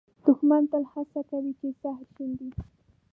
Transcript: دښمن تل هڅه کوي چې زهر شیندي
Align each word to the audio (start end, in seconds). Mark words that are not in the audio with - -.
دښمن 0.25 0.63
تل 0.71 0.83
هڅه 0.93 1.21
کوي 1.29 1.51
چې 1.59 1.67
زهر 1.81 2.05
شیندي 2.15 2.49